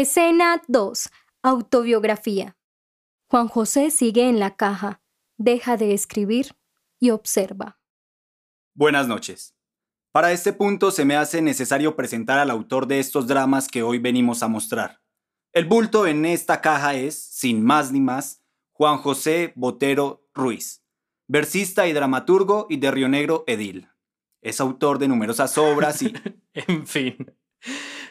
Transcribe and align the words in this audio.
Escena 0.00 0.62
2. 0.68 1.08
Autobiografía. 1.42 2.56
Juan 3.28 3.48
José 3.48 3.90
sigue 3.90 4.28
en 4.28 4.38
la 4.38 4.54
caja, 4.54 5.02
deja 5.38 5.76
de 5.76 5.92
escribir 5.92 6.54
y 7.00 7.10
observa. 7.10 7.80
Buenas 8.74 9.08
noches. 9.08 9.56
Para 10.12 10.30
este 10.30 10.52
punto 10.52 10.92
se 10.92 11.04
me 11.04 11.16
hace 11.16 11.42
necesario 11.42 11.96
presentar 11.96 12.38
al 12.38 12.52
autor 12.52 12.86
de 12.86 13.00
estos 13.00 13.26
dramas 13.26 13.66
que 13.66 13.82
hoy 13.82 13.98
venimos 13.98 14.44
a 14.44 14.48
mostrar. 14.48 15.02
El 15.52 15.64
bulto 15.64 16.06
en 16.06 16.26
esta 16.26 16.60
caja 16.60 16.94
es, 16.94 17.20
sin 17.20 17.64
más 17.64 17.90
ni 17.90 17.98
más, 17.98 18.44
Juan 18.70 18.98
José 18.98 19.52
Botero 19.56 20.28
Ruiz, 20.32 20.84
versista 21.26 21.88
y 21.88 21.92
dramaturgo 21.92 22.68
y 22.70 22.76
de 22.76 22.92
Río 22.92 23.08
Negro 23.08 23.42
Edil. 23.48 23.88
Es 24.42 24.60
autor 24.60 25.00
de 25.00 25.08
numerosas 25.08 25.58
obras 25.58 26.02
y... 26.02 26.12
en 26.52 26.86
fin. 26.86 27.34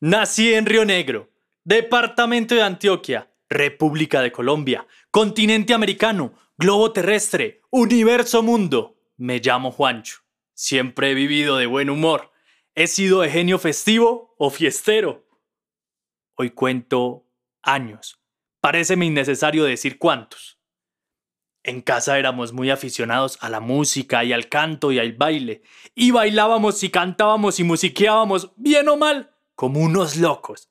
Nací 0.00 0.52
en 0.54 0.66
Río 0.66 0.84
Negro, 0.84 1.30
departamento 1.68 2.54
de 2.54 2.62
Antioquia, 2.62 3.30
República 3.50 4.22
de 4.22 4.32
Colombia, 4.32 4.86
continente 5.10 5.74
americano, 5.74 6.32
globo 6.56 6.94
terrestre, 6.94 7.60
universo 7.68 8.42
mundo. 8.42 8.96
Me 9.18 9.38
llamo 9.38 9.70
Juancho. 9.70 10.20
Siempre 10.54 11.10
he 11.10 11.14
vivido 11.14 11.58
de 11.58 11.66
buen 11.66 11.90
humor. 11.90 12.32
He 12.74 12.86
sido 12.86 13.20
de 13.20 13.28
genio 13.28 13.58
festivo 13.58 14.34
o 14.38 14.48
fiestero. 14.48 15.26
Hoy 16.36 16.52
cuento 16.52 17.26
años. 17.60 18.18
Pareceme 18.62 19.04
innecesario 19.04 19.64
decir 19.64 19.98
cuántos. 19.98 20.58
En 21.62 21.82
casa 21.82 22.18
éramos 22.18 22.54
muy 22.54 22.70
aficionados 22.70 23.36
a 23.42 23.50
la 23.50 23.60
música 23.60 24.24
y 24.24 24.32
al 24.32 24.48
canto 24.48 24.90
y 24.90 24.98
al 24.98 25.12
baile, 25.12 25.60
y 25.94 26.12
bailábamos 26.12 26.82
y 26.82 26.88
cantábamos 26.88 27.60
y 27.60 27.64
musiqueábamos, 27.64 28.52
bien 28.56 28.88
o 28.88 28.96
mal, 28.96 29.34
como 29.54 29.80
unos 29.80 30.16
locos, 30.16 30.70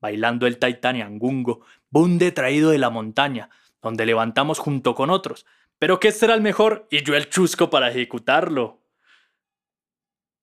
bailando 0.00 0.46
el 0.46 0.58
Taitaniangungo, 0.58 1.64
bunde 1.90 2.32
traído 2.32 2.70
de 2.70 2.78
la 2.78 2.90
montaña, 2.90 3.50
donde 3.82 4.06
levantamos 4.06 4.58
junto 4.58 4.94
con 4.94 5.10
otros, 5.10 5.46
pero 5.78 6.00
que 6.00 6.08
este 6.08 6.26
era 6.26 6.34
el 6.34 6.40
mejor 6.40 6.86
y 6.90 7.02
yo 7.02 7.14
el 7.14 7.28
chusco 7.28 7.70
para 7.70 7.90
ejecutarlo. 7.90 8.82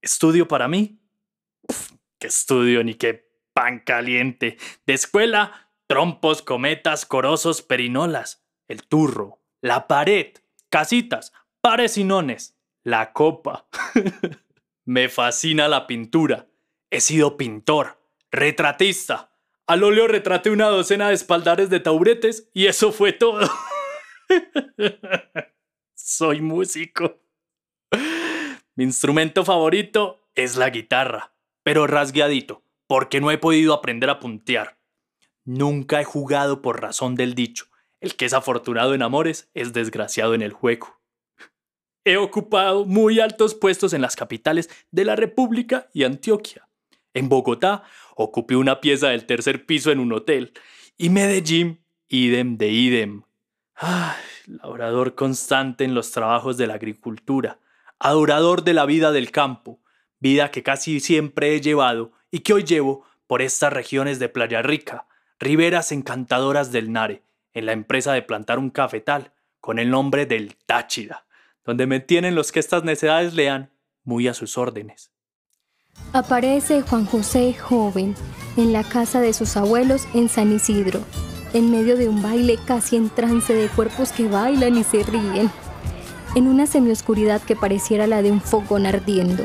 ¿Estudio 0.02 0.48
para 0.48 0.68
mí? 0.68 1.00
¿Qué 2.20 2.28
estudio 2.28 2.84
ni 2.84 2.94
qué 2.94 3.30
pan 3.54 3.80
caliente? 3.80 4.58
De 4.86 4.94
escuela, 4.94 5.70
trompos, 5.88 6.42
cometas, 6.42 7.06
corosos, 7.06 7.62
perinolas, 7.62 8.46
el 8.68 8.84
turro, 8.84 9.42
la 9.62 9.88
pared, 9.88 10.34
casitas, 10.70 11.34
pares 11.62 11.98
y 11.98 12.04
nones, 12.04 12.58
la 12.84 13.14
copa. 13.14 13.68
Me 14.86 15.10
fascina 15.10 15.68
la 15.68 15.88
pintura. 15.88 16.48
He 16.90 17.00
sido 17.00 17.38
pintor, 17.38 18.00
retratista. 18.32 19.33
Al 19.66 19.84
óleo 19.84 20.08
retraté 20.08 20.50
una 20.50 20.68
docena 20.68 21.08
de 21.08 21.16
espaldares 21.16 21.70
de 21.70 21.80
tauretes 21.80 22.50
y 22.54 22.68
eso 22.68 22.92
fue 22.92 23.14
todo. 23.14 23.50
Soy 25.96 26.42
músico. 26.42 27.22
Mi 28.76 28.84
instrumento 28.84 29.46
favorito 29.46 30.28
es 30.36 30.58
la 30.58 30.70
guitarra, 30.70 31.34
pero 31.64 31.88
rasgueadito, 31.88 32.64
porque 32.88 33.22
no 33.22 33.32
he 33.32 33.38
podido 33.38 33.74
aprender 33.74 34.10
a 34.10 34.20
puntear. 34.20 34.80
Nunca 35.46 36.02
he 36.02 36.04
jugado 36.04 36.62
por 36.62 36.82
razón 36.82 37.16
del 37.16 37.34
dicho. 37.34 37.68
El 38.02 38.16
que 38.16 38.26
es 38.26 38.34
afortunado 38.34 38.94
en 38.94 39.02
amores 39.02 39.50
es 39.54 39.72
desgraciado 39.72 40.34
en 40.34 40.42
el 40.42 40.52
juego. 40.52 41.00
He 42.04 42.18
ocupado 42.18 42.84
muy 42.84 43.22
altos 43.22 43.56
puestos 43.56 43.94
en 43.94 44.02
las 44.02 44.18
capitales 44.18 44.70
de 44.92 45.06
la 45.06 45.16
República 45.16 45.88
y 45.94 46.04
Antioquia. 46.04 46.68
En 47.14 47.30
Bogotá 47.30 47.84
ocupé 48.16 48.56
una 48.56 48.82
pieza 48.82 49.10
del 49.10 49.26
tercer 49.26 49.66
piso 49.66 49.92
en 49.92 50.00
un 50.00 50.14
hotel. 50.14 50.54
Y 50.98 51.10
Medellín, 51.10 51.84
idem 52.08 52.58
de 52.58 52.70
idem. 52.70 53.24
Ay, 53.76 54.22
labrador 54.48 55.16
constante 55.16 55.84
en 55.84 55.96
los 55.96 56.12
trabajos 56.12 56.58
de 56.58 56.68
la 56.68 56.76
agricultura 56.76 57.60
adorador 58.04 58.66
de 58.66 58.74
la 58.74 58.86
vida 58.86 59.14
del 59.14 59.32
campo, 59.32 59.80
vida 60.20 60.52
que 60.52 60.62
casi 60.62 61.00
siempre 61.00 61.56
he 61.56 61.62
llevado 61.62 62.12
y 62.32 62.40
que 62.40 62.52
hoy 62.52 62.64
llevo 62.64 63.06
por 63.28 63.42
estas 63.42 63.72
regiones 63.72 64.20
de 64.20 64.28
Playa 64.28 64.62
Rica, 64.62 65.08
riberas 65.40 65.94
encantadoras 65.94 66.74
del 66.74 66.92
Nare, 66.92 67.24
en 67.54 67.66
la 67.66 67.72
empresa 67.72 68.12
de 68.12 68.22
plantar 68.22 68.60
un 68.60 68.72
cafetal 68.72 69.32
con 69.62 69.80
el 69.80 69.90
nombre 69.90 70.26
del 70.26 70.58
Táchira, 70.66 71.26
donde 71.64 71.88
me 71.88 72.02
tienen 72.02 72.36
los 72.36 72.52
que 72.52 72.60
estas 72.60 72.84
necesidades 72.84 73.36
lean 73.36 73.72
muy 74.04 74.28
a 74.28 74.34
sus 74.34 74.58
órdenes. 74.58 75.13
Aparece 76.14 76.84
Juan 76.84 77.08
José 77.08 77.56
joven 77.56 78.14
en 78.56 78.72
la 78.72 78.84
casa 78.84 79.20
de 79.20 79.34
sus 79.34 79.58
abuelos 79.58 80.08
en 80.14 80.30
San 80.30 80.54
Isidro, 80.54 81.00
en 81.54 81.72
medio 81.72 81.98
de 81.98 82.08
un 82.08 82.22
baile 82.22 82.60
casi 82.68 82.98
en 82.98 83.10
trance 83.10 83.52
de 83.52 83.68
cuerpos 83.68 84.12
que 84.12 84.28
bailan 84.28 84.78
y 84.78 84.84
se 84.84 85.02
ríen 85.02 85.50
en 86.36 86.48
una 86.48 86.68
semioscuridad 86.68 87.42
que 87.42 87.56
pareciera 87.56 88.06
la 88.06 88.22
de 88.22 88.32
un 88.32 88.42
fogón 88.42 88.86
ardiendo. 88.86 89.44